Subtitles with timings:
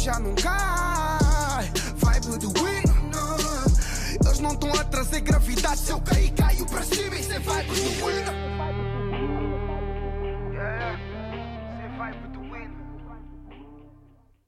[0.00, 1.70] já não cai.
[1.96, 2.52] Vibe do.
[4.24, 5.78] Eles não estão a trazer gravidade.
[5.78, 7.16] Se eu cair, caio cima.
[7.16, 8.50] Isso é vibe do.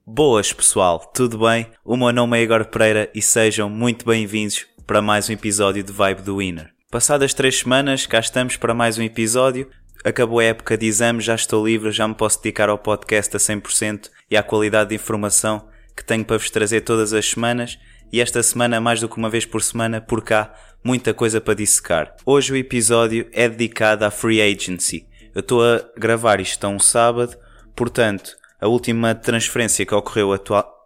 [0.05, 1.67] Boas pessoal, tudo bem?
[1.83, 5.91] O meu nome é Igor Pereira e sejam muito bem-vindos para mais um episódio de
[5.91, 6.71] Vibe do Winner.
[6.91, 9.67] Passadas três semanas, cá estamos para mais um episódio.
[10.03, 13.39] Acabou a época de exames, já estou livre, já me posso dedicar ao podcast a
[13.39, 17.79] 100% e à qualidade de informação que tenho para vos trazer todas as semanas.
[18.11, 21.55] E esta semana, mais do que uma vez por semana, por cá, muita coisa para
[21.55, 22.15] dissecar.
[22.25, 25.07] Hoje o episódio é dedicado à Free Agency.
[25.33, 27.35] Eu estou a gravar isto a um sábado,
[27.75, 30.29] portanto, a última transferência que ocorreu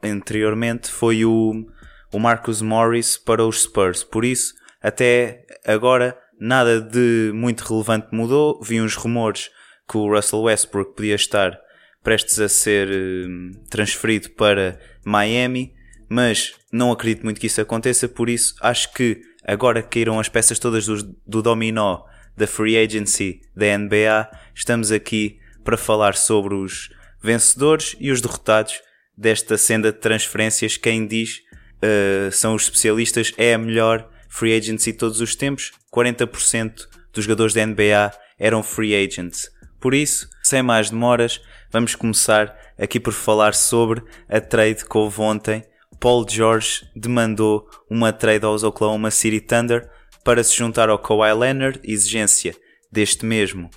[0.02, 1.66] anteriormente foi o,
[2.14, 4.04] o Marcus Morris para os Spurs.
[4.04, 8.62] Por isso, até agora, nada de muito relevante mudou.
[8.62, 9.50] Vi uns rumores
[9.90, 11.58] que o Russell Westbrook podia estar
[12.04, 15.74] prestes a ser hum, transferido para Miami,
[16.10, 18.08] mas não acredito muito que isso aconteça.
[18.08, 22.04] Por isso, acho que agora que caíram as peças todas do, do dominó
[22.36, 26.90] da Free Agency da NBA, estamos aqui para falar sobre os
[27.22, 28.80] vencedores e os derrotados
[29.18, 30.78] desta senda de transferências.
[30.78, 31.42] Quem diz
[31.84, 35.72] uh, são os especialistas, é a melhor free agency todos os tempos.
[35.94, 39.50] 40% dos jogadores da NBA eram free agents.
[39.80, 45.22] Por isso, sem mais demoras, vamos começar aqui por falar sobre a trade que houve
[45.22, 45.64] ontem.
[46.00, 49.90] Paul George demandou uma trade aos Oklahoma City Thunder
[50.24, 52.56] para se juntar ao Kawhi Leonard, exigência
[52.92, 53.70] deste mesmo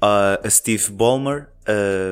[0.00, 1.48] a Steve Ballmer,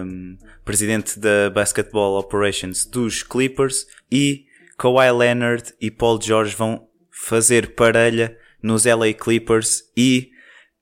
[0.05, 4.47] um, presidente da Basketball Operations dos Clippers, e
[4.79, 10.31] Kawhi Leonard e Paul George vão fazer parelha nos LA Clippers e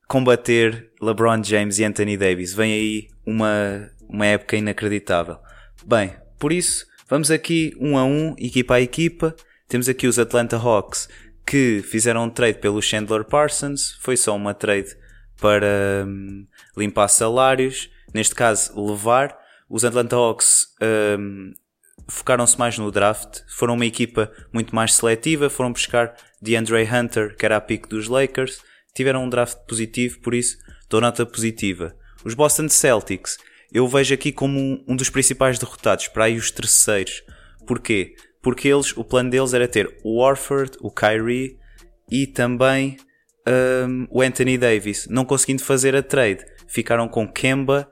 [0.07, 2.53] combater LeBron James e Anthony Davis.
[2.53, 5.37] Vem aí uma, uma época inacreditável.
[5.85, 9.35] Bem, por isso, vamos aqui um a um, equipa a equipa.
[9.67, 11.07] Temos aqui os Atlanta Hawks
[11.45, 13.97] que fizeram um trade pelo Chandler Parsons.
[13.99, 14.95] Foi só uma trade
[15.39, 19.37] para hum, limpar salários, neste caso levar.
[19.69, 20.67] Os Atlanta Hawks
[21.19, 21.53] hum,
[22.07, 27.45] focaram-se mais no draft, foram uma equipa muito mais seletiva, foram buscar DeAndre Hunter, que
[27.45, 28.61] era a pick dos Lakers,
[28.93, 30.57] tiveram um draft positivo, por isso
[30.89, 31.95] dou nota positiva.
[32.23, 33.37] Os Boston Celtics,
[33.71, 37.23] eu vejo aqui como um, um dos principais derrotados, para aí os terceiros.
[37.65, 38.15] Porquê?
[38.41, 41.57] Porque eles, o plano deles era ter o Warford, o Kyrie
[42.11, 42.97] e também
[43.87, 46.45] um, o Anthony Davis, não conseguindo fazer a trade.
[46.67, 47.89] Ficaram com Kemba,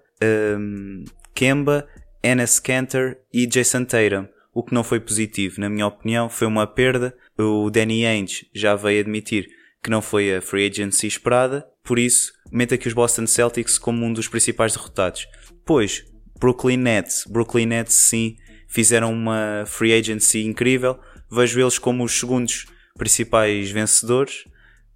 [0.58, 1.88] um, Kemba,
[2.24, 5.60] Enes Kanter e Jason Tatum, o que não foi positivo.
[5.60, 7.16] Na minha opinião, foi uma perda.
[7.38, 9.48] O Danny Ainge já veio admitir
[9.84, 14.06] que não foi a free agency esperada, por isso, mete aqui os Boston Celtics como
[14.06, 15.28] um dos principais derrotados.
[15.66, 16.06] Pois,
[16.40, 21.00] Brooklyn Nets, Brooklyn Nets sim, fizeram uma free agency incrível.
[21.30, 24.46] Vejo eles como os segundos principais vencedores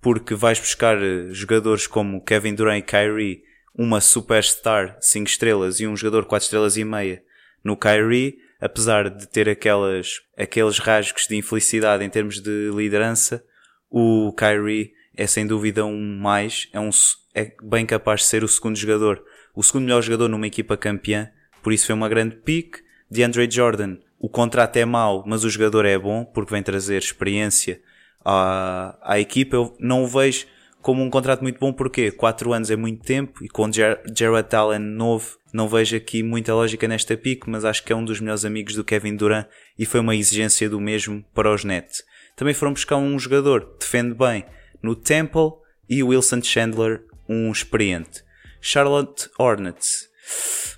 [0.06, 3.42] porque vais buscar eh, jogadores como Kevin Durant e Kyrie,
[3.78, 7.22] uma superstar 5 estrelas e um jogador 4 estrelas e meia
[7.64, 13.44] no Kyrie, apesar de ter aquelas, aqueles rasgos de infelicidade em termos de liderança,
[13.90, 16.90] o Kyrie é sem dúvida um mais, é, um,
[17.34, 19.24] é bem capaz de ser o segundo jogador,
[19.56, 21.30] o segundo melhor jogador numa equipa campeã,
[21.66, 22.86] por isso foi uma grande pick.
[23.10, 26.98] De Andre Jordan, o contrato é mau, mas o jogador é bom, porque vem trazer
[26.98, 27.82] experiência
[28.24, 29.56] à, à equipa.
[29.56, 30.48] Eu não vejo
[30.86, 34.78] como um contrato muito bom, porque 4 anos é muito tempo e com Jared Allen
[34.78, 38.46] novo, não vejo aqui muita lógica nesta pique, mas acho que é um dos melhores
[38.46, 39.48] amigos do Kevin Durant
[39.80, 42.04] e foi uma exigência do mesmo para os Nets.
[42.36, 44.46] Também foram buscar um jogador defende bem
[44.80, 45.54] no Temple
[45.90, 48.24] e Wilson Chandler, um experiente.
[48.62, 50.08] Charlotte Hornets,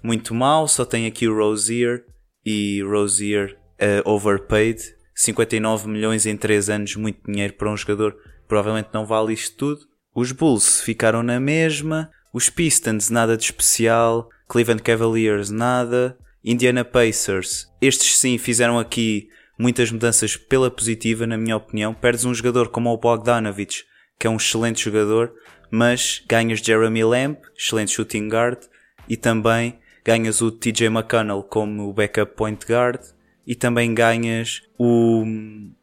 [0.02, 2.06] muito mal, só tem aqui o Rozier
[2.46, 4.82] e Rozier uh, overpaid,
[5.14, 8.16] 59 milhões em 3 anos, muito dinheiro para um jogador,
[8.48, 9.87] provavelmente não vale isto tudo.
[10.20, 17.72] Os Bulls ficaram na mesma, os Pistons nada de especial, Cleveland Cavaliers nada, Indiana Pacers,
[17.80, 19.30] estes sim fizeram aqui
[19.60, 21.94] muitas mudanças pela positiva, na minha opinião.
[21.94, 23.86] Perdes um jogador como o Bogdanovich,
[24.18, 25.32] que é um excelente jogador,
[25.70, 28.58] mas ganhas Jeremy Lamb, excelente shooting guard,
[29.08, 33.02] e também ganhas o TJ McConnell como backup point guard,
[33.46, 35.24] e também ganhas o,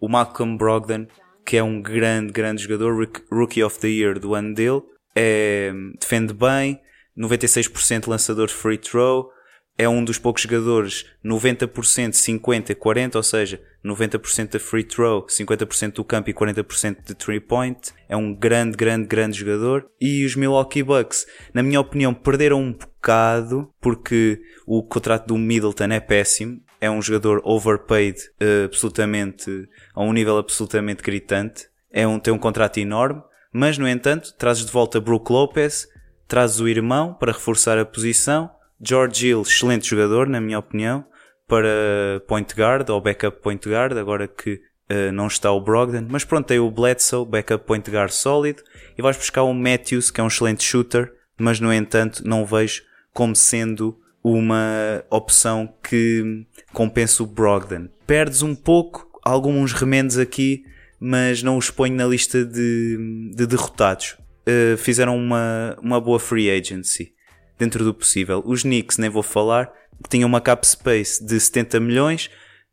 [0.01, 1.07] o Malcolm Brogdon,
[1.45, 4.83] que é um grande, grande jogador, Rookie of the Year do ano dele.
[5.15, 6.81] É, defende bem,
[7.17, 9.31] 96% lançador free throw,
[9.77, 15.95] é um dos poucos jogadores 90%, 50%, 40%, ou seja, 90% da free throw, 50%
[15.95, 17.93] do campo e 40% de three point.
[18.09, 19.87] É um grande, grande, grande jogador.
[20.01, 25.93] E os Milwaukee Bucks, na minha opinião, perderam um bocado porque o contrato do Middleton
[25.93, 31.67] é péssimo é um jogador overpaid uh, absolutamente, a um nível absolutamente gritante.
[31.91, 35.89] É um, tem um contrato enorme, mas no entanto trazes de volta Brook Lopez,
[36.29, 38.51] trazes o irmão para reforçar a posição,
[38.81, 41.07] George Hill, excelente jogador na minha opinião,
[41.49, 44.61] para point guard ou backup point guard, agora que
[44.91, 48.63] uh, não está o Brogdon, mas pronto, tem o Bledsoe, backup point guard sólido,
[48.99, 52.83] e vais buscar o Matthews, que é um excelente shooter, mas no entanto não vejo
[53.13, 57.89] como sendo uma opção que compensa o Brogdon.
[58.07, 60.65] Perdes um pouco, alguns remendos aqui,
[60.99, 64.17] mas não os ponho na lista de, de derrotados.
[64.49, 67.13] Uh, fizeram uma, uma boa free agency
[67.59, 68.43] dentro do possível.
[68.47, 69.71] Os Knicks, nem vou falar,
[70.09, 72.31] tinham uma cap space de 70 milhões,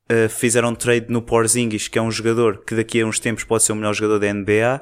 [0.10, 3.64] uh, fizeram trade no Porzingis, que é um jogador que daqui a uns tempos pode
[3.64, 4.82] ser o melhor jogador da NBA,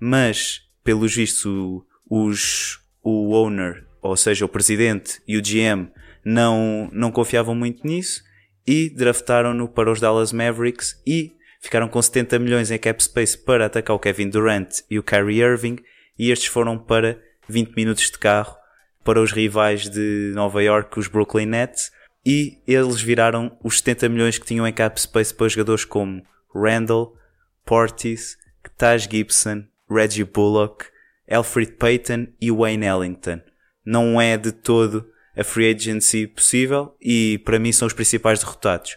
[0.00, 5.90] mas pelos vistos os, o owner, ou seja, o presidente e o GM
[6.26, 8.20] não, não confiavam muito nisso
[8.66, 13.66] e draftaram-no para os Dallas Mavericks e ficaram com 70 milhões em cap space para
[13.66, 15.76] atacar o Kevin Durant e o Kyrie Irving
[16.18, 17.16] e estes foram para
[17.48, 18.56] 20 minutos de carro
[19.04, 21.92] para os rivais de Nova York, os Brooklyn Nets,
[22.24, 27.16] e eles viraram os 70 milhões que tinham em cap space para jogadores como Randall,
[27.64, 28.36] Portis,
[28.76, 30.86] Taj Gibson, Reggie Bullock,
[31.30, 33.40] Alfred Payton e Wayne Ellington.
[33.84, 38.96] Não é de todo a free agency possível e para mim são os principais derrotados.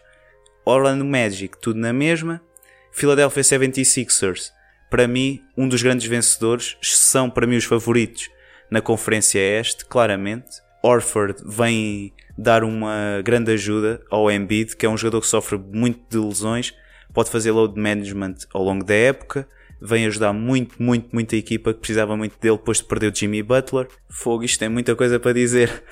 [0.66, 2.42] Orlando Magic, tudo na mesma.
[2.92, 4.52] Philadelphia 76ers,
[4.90, 8.30] para mim, um dos grandes vencedores, são para mim os favoritos
[8.70, 10.62] na Conferência Este, claramente.
[10.84, 16.00] Orford vem dar uma grande ajuda ao Embiid, que é um jogador que sofre muito
[16.10, 16.74] de lesões,
[17.14, 19.48] pode fazer load management ao longo da época,
[19.82, 23.16] vem ajudar muito, muito, muito a equipa que precisava muito dele depois de perder o
[23.16, 23.88] Jimmy Butler.
[24.10, 25.84] Fogo, isto tem muita coisa para dizer.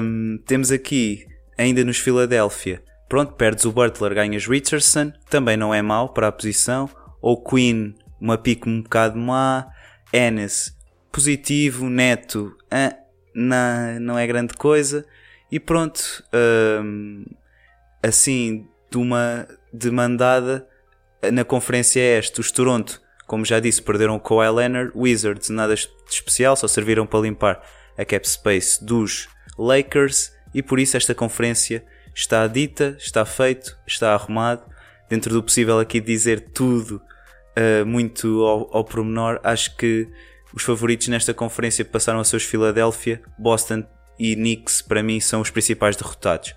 [0.00, 1.26] Um, temos aqui,
[1.56, 6.32] ainda nos Philadelphia, pronto, perdes o Butler, ganhas Richardson, também não é mau para a
[6.32, 6.88] posição.
[7.20, 9.66] Ou Queen, uma pique um bocado má.
[10.12, 10.76] Ennis,
[11.10, 12.94] positivo, neto, ah,
[13.34, 15.04] não, não é grande coisa.
[15.50, 16.00] E pronto,
[16.82, 17.24] hum,
[18.02, 20.66] assim, de uma demandada
[21.32, 25.88] na conferência este, os Toronto, como já disse, perderam o Kawhi Leonard, Wizards nada de
[26.08, 27.62] especial, só serviram para limpar
[27.96, 29.28] a cap space dos
[29.58, 31.84] Lakers e por isso esta conferência
[32.14, 34.64] está dita, está feito, está arrumado.
[35.08, 37.00] Dentro do possível aqui dizer tudo
[37.56, 40.08] uh, muito ao, ao pormenor, acho que
[40.52, 43.84] os favoritos nesta conferência passaram a seus Philadelphia, Boston
[44.18, 46.54] e Knicks, para mim, são os principais derrotados.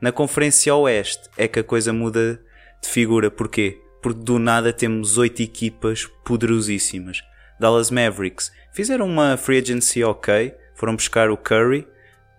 [0.00, 2.40] Na Conferência Oeste é que a coisa muda
[2.82, 3.30] de figura.
[3.30, 3.80] Porquê?
[4.02, 7.22] Porque do nada temos oito equipas poderosíssimas.
[7.58, 11.86] Dallas Mavericks fizeram uma free agency ok, foram buscar o Curry,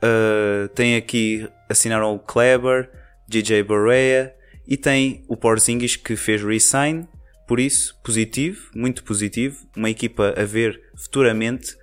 [0.04, 2.89] uh, tem aqui, assinaram o Kleber,
[3.27, 4.36] DJ Barea
[4.68, 7.07] e tem o Porzingis que fez resign
[7.48, 9.68] por isso, positivo, muito positivo.
[9.75, 11.75] Uma equipa a ver futuramente.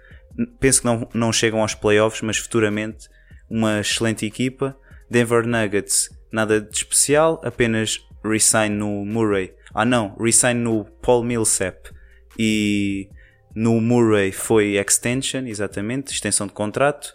[0.59, 3.09] Penso que não, não chegam aos playoffs, mas futuramente
[3.49, 4.77] uma excelente equipa.
[5.11, 9.53] Denver Nuggets, nada de especial, apenas resign no Murray.
[9.75, 11.91] Ah não, resign no Paul Millsap
[12.39, 13.09] e
[13.55, 17.15] no Murray foi extension, exatamente, extensão de contrato.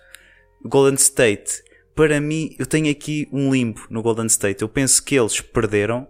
[0.64, 1.64] Golden State,
[1.96, 4.62] para mim, eu tenho aqui um limbo no Golden State.
[4.62, 6.08] Eu penso que eles perderam,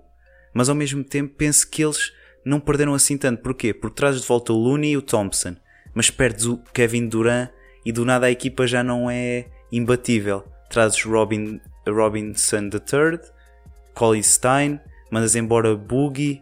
[0.54, 3.42] mas ao mesmo tempo penso que eles não perderam assim tanto.
[3.42, 3.74] Porquê?
[3.74, 5.56] Porque trazes de volta o Looney e o Thompson,
[5.94, 7.50] mas perdes o Kevin Durant
[7.86, 10.44] e do nada a equipa já não é imbatível.
[10.70, 13.20] Trazes Robin, Robinson III,
[13.94, 14.80] Collie Stein,
[15.12, 16.42] mandas embora Boogie.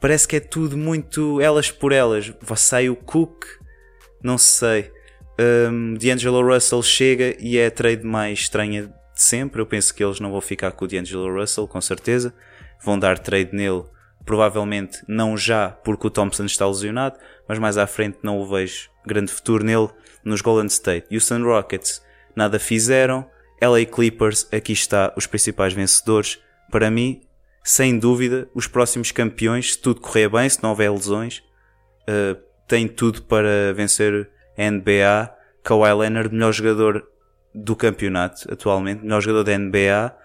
[0.00, 2.32] Parece que é tudo muito elas por elas.
[2.56, 3.44] Sai o Cook,
[4.22, 4.90] não sei.
[5.38, 9.60] Um, D'Angelo Russell chega e é a trade mais estranha de sempre.
[9.60, 12.34] Eu penso que eles não vão ficar com o D'Angelo Russell, com certeza.
[12.82, 13.84] Vão dar trade nele
[14.24, 18.90] Provavelmente não já porque o Thompson está lesionado, mas mais à frente não o vejo
[19.06, 19.88] grande futuro nele
[20.24, 21.12] nos Golden State.
[21.12, 22.02] Houston Rockets
[22.36, 23.28] nada fizeram.
[23.62, 26.38] LA Clippers, aqui está os principais vencedores.
[26.70, 27.22] Para mim,
[27.62, 31.42] sem dúvida, os próximos campeões, se tudo correr bem, se não houver lesões,
[32.08, 35.36] uh, têm tudo para vencer a NBA.
[35.62, 37.06] Kawhi Leonard, melhor jogador
[37.54, 40.16] do campeonato atualmente, melhor jogador da NBA.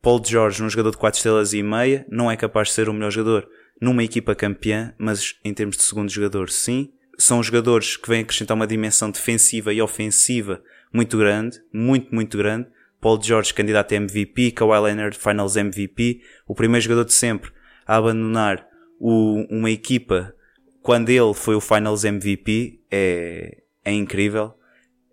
[0.00, 2.92] Paul George, um jogador de 4 estrelas e meia, não é capaz de ser o
[2.92, 3.48] melhor jogador
[3.80, 6.90] numa equipa campeã, mas em termos de segundo jogador, sim.
[7.18, 12.68] São jogadores que vêm acrescentar uma dimensão defensiva e ofensiva muito grande, muito, muito grande.
[13.00, 17.50] Paul George, candidato a MVP, Kawhi Leonard, Finals MVP, o primeiro jogador de sempre
[17.86, 18.66] a abandonar
[18.98, 20.34] o, uma equipa
[20.82, 24.54] quando ele foi o Finals MVP, é, é incrível.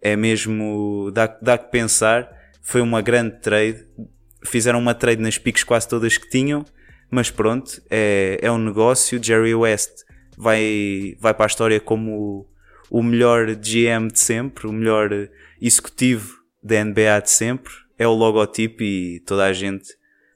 [0.02, 2.30] É mesmo, dá, dá que pensar.
[2.62, 3.86] Foi uma grande trade
[4.46, 6.64] fizeram uma trade nas piques quase todas que tinham,
[7.10, 9.22] mas pronto, é, é um negócio.
[9.22, 10.04] Jerry West
[10.38, 12.48] vai, vai para a história como
[12.90, 15.30] o, o melhor GM de sempre, o melhor
[15.62, 17.72] executivo da NBA de sempre.
[17.98, 19.88] É o logotipo e toda a gente,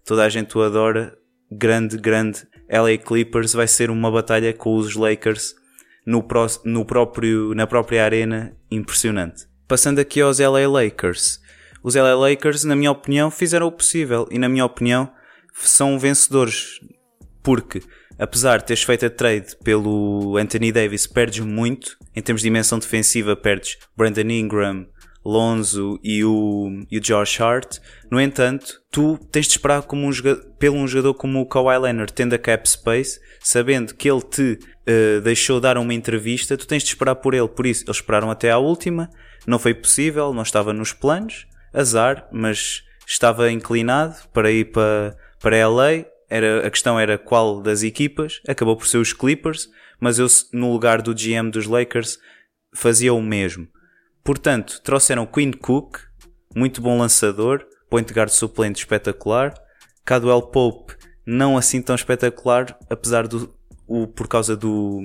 [0.06, 1.18] toda a gente o adora.
[1.52, 5.56] Grande, grande LA Clippers vai ser uma batalha com os Lakers
[6.06, 6.24] no,
[6.64, 9.48] no próprio, na própria arena impressionante.
[9.68, 11.40] Passando aqui aos LA Lakers.
[11.82, 15.12] Os LA Lakers, na minha opinião, fizeram o possível e, na minha opinião,
[15.54, 16.80] são vencedores.
[17.42, 17.82] Porque,
[18.20, 21.98] apesar de teres feito a trade pelo Anthony Davis, perdes muito.
[22.16, 24.86] Em termos de dimensão defensiva, perdes Brandon Ingram,
[25.30, 27.78] Lonzo e o, e o Josh Hart.
[28.10, 31.78] No entanto, tu tens de esperar como um jogador, pelo um jogador como o Kawhi
[31.78, 36.66] Leonard, tendo a cap space, sabendo que ele te uh, deixou dar uma entrevista, tu
[36.66, 37.48] tens de esperar por ele.
[37.48, 39.10] Por isso, eles esperaram até à última,
[39.46, 45.68] não foi possível, não estava nos planos, azar, mas estava inclinado para ir para, para
[45.68, 46.06] LA.
[46.28, 49.68] Era, a questão era qual das equipas, acabou por ser os Clippers,
[50.00, 52.20] mas eu, no lugar do GM dos Lakers,
[52.74, 53.68] fazia o mesmo.
[54.24, 55.98] Portanto, trouxeram Quinn Cook,
[56.56, 59.54] muito bom lançador, point guard suplente espetacular,
[60.06, 60.96] Cadwell Pope
[61.26, 63.54] não assim tão espetacular, apesar do
[63.90, 65.02] o, por causa do,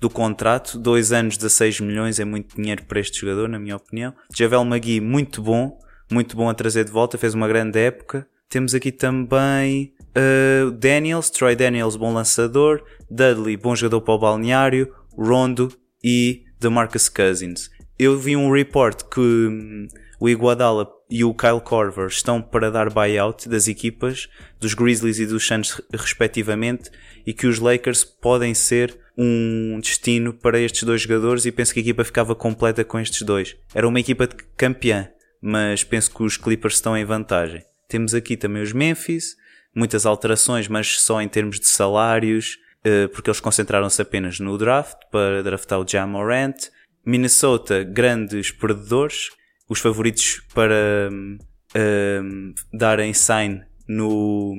[0.00, 4.12] do contrato, dois anos, 16 milhões é muito dinheiro para este jogador, na minha opinião.
[4.34, 5.78] Javel Magui, muito bom,
[6.10, 8.26] muito bom a trazer de volta, fez uma grande época.
[8.48, 14.92] Temos aqui também uh, Daniels, Troy Daniels, bom lançador, Dudley, bom jogador para o balneário,
[15.16, 17.70] Rondo e DeMarcus Cousins.
[17.98, 19.88] Eu vi um report que hum,
[20.20, 24.28] o Iguodala e o Kyle Korver estão para dar buyout das equipas
[24.60, 26.90] dos Grizzlies e dos Suns respectivamente
[27.26, 31.80] e que os Lakers podem ser um destino para estes dois jogadores e penso que
[31.80, 33.56] a equipa ficava completa com estes dois.
[33.74, 35.08] Era uma equipa de campeã,
[35.42, 37.64] mas penso que os Clippers estão em vantagem.
[37.88, 39.34] Temos aqui também os Memphis,
[39.74, 44.98] muitas alterações, mas só em termos de salários, eh, porque eles concentraram-se apenas no draft
[45.10, 46.70] para draftar o Jamorant.
[47.08, 49.30] Minnesota, grandes perdedores,
[49.66, 51.38] os favoritos para um,
[51.74, 54.54] um, darem sign no,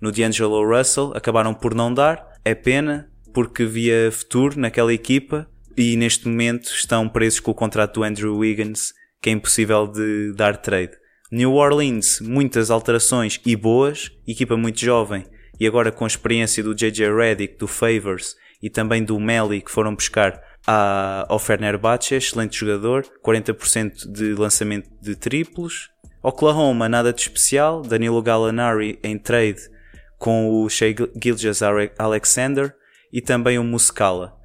[0.00, 2.26] no D'Angelo Russell acabaram por não dar.
[2.44, 8.00] É pena, porque via futuro naquela equipa e neste momento estão presos com o contrato
[8.00, 10.94] do Andrew Wiggins, que é impossível de dar trade.
[11.30, 15.24] New Orleans, muitas alterações e boas, equipa muito jovem,
[15.60, 19.70] e agora com a experiência do JJ Redick, do Favors e também do Melly que
[19.70, 25.90] foram buscar Há ao Fenerbahçe, excelente jogador, 40% de lançamento de triplos.
[26.22, 27.82] Oklahoma, nada de especial.
[27.82, 29.60] Danilo Gallinari em trade
[30.18, 31.60] com o Shea Gilgis
[31.98, 32.72] Alexander
[33.12, 34.38] e também o Muscala.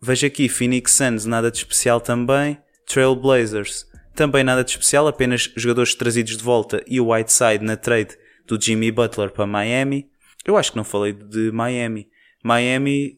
[0.00, 2.58] Veja aqui, Phoenix Suns, nada de especial também.
[2.84, 8.18] Trailblazers, também nada de especial, apenas jogadores trazidos de volta e o Whiteside na trade
[8.48, 10.10] do Jimmy Butler para Miami.
[10.44, 12.08] Eu acho que não falei de Miami.
[12.42, 13.16] Miami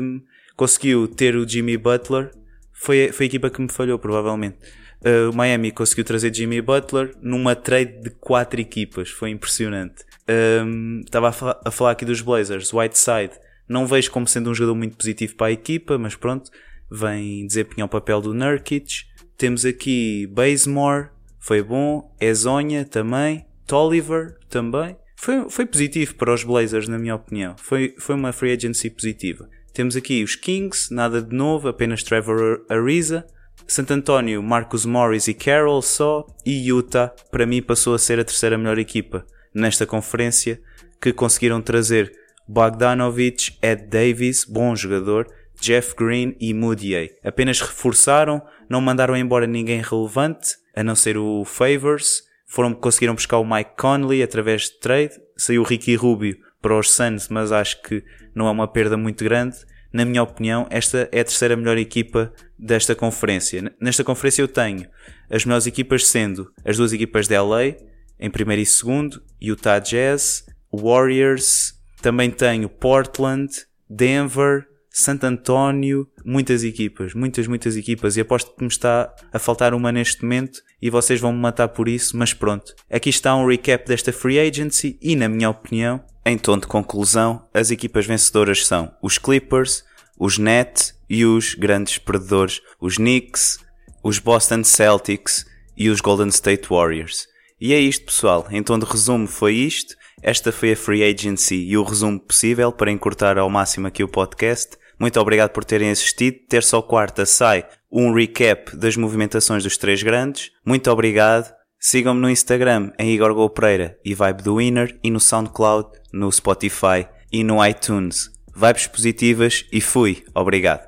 [0.00, 0.20] hum,
[0.60, 2.32] conseguiu ter o Jimmy Butler,
[2.70, 4.58] foi, foi a equipa que me falhou, provavelmente.
[5.00, 10.04] Uh, o Miami conseguiu trazer Jimmy Butler numa trade de quatro equipas, foi impressionante.
[10.28, 13.32] Um, estava a, a falar aqui dos Blazers, Whiteside,
[13.66, 16.50] não vejo como sendo um jogador muito positivo para a equipa, mas pronto,
[16.90, 19.04] vem desempenhar o papel do Nurkic.
[19.38, 24.94] Temos aqui Bazemore, foi bom, Ezonha também, Tolliver também.
[25.16, 27.54] Foi, foi positivo para os Blazers, na minha opinião.
[27.56, 29.48] Foi, foi uma free agency positiva.
[29.72, 33.24] Temos aqui os Kings, nada de novo, apenas Trevor Ariza.
[33.66, 36.26] Santo António, Marcus Morris e Carroll só.
[36.44, 39.24] E Utah, para mim, passou a ser a terceira melhor equipa
[39.54, 40.60] nesta conferência,
[41.00, 42.12] que conseguiram trazer
[42.48, 45.26] Bogdanovich, Ed Davis, bom jogador,
[45.60, 47.10] Jeff Green e Moody.
[47.22, 52.22] Apenas reforçaram, não mandaram embora ninguém relevante, a não ser o Favors.
[52.46, 55.12] Foram, conseguiram buscar o Mike Conley através de trade.
[55.36, 58.02] Saiu o Ricky Rubio para os Suns, mas acho que
[58.34, 59.56] não é uma perda muito grande.
[59.92, 63.74] Na minha opinião, esta é a terceira melhor equipa desta conferência.
[63.80, 64.86] Nesta conferência eu tenho
[65.28, 67.76] as melhores equipas sendo as duas equipas de LA,
[68.18, 73.50] em primeiro e segundo, Utah Jazz, Warriors, também tenho Portland,
[73.88, 79.72] Denver, Santo António, muitas equipas, muitas, muitas equipas, e aposto que me está a faltar
[79.72, 82.74] uma neste momento e vocês vão me matar por isso, mas pronto.
[82.90, 87.46] Aqui está um recap desta free agency e, na minha opinião, em tom de conclusão,
[87.52, 89.84] as equipas vencedoras são os Clippers,
[90.18, 93.58] os Nets e os grandes perdedores, os Knicks,
[94.02, 95.46] os Boston Celtics
[95.76, 97.26] e os Golden State Warriors.
[97.60, 98.46] E é isto, pessoal.
[98.50, 99.94] Em tom de resumo, foi isto.
[100.22, 104.08] Esta foi a Free Agency e o resumo possível para encurtar ao máximo aqui o
[104.08, 104.76] podcast.
[104.98, 106.38] Muito obrigado por terem assistido.
[106.48, 110.52] Terça ou quarta sai um recap das movimentações dos três grandes.
[110.64, 111.50] Muito obrigado.
[111.82, 116.30] Sigam-me no Instagram em Igor Gol Pereira e Vibe do Winner e no SoundCloud, no
[116.30, 118.30] Spotify e no iTunes.
[118.54, 120.22] Vibes positivas e fui.
[120.34, 120.82] Obrigado.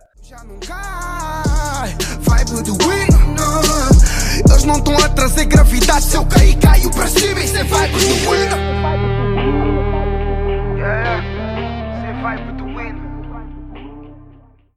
[4.51, 6.05] Eles não estão a trazer gravidade.
[6.05, 7.41] Se eu cair, caio para cima.
[7.41, 9.22] Isso é vibe do winner.